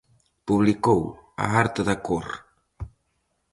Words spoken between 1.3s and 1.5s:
"A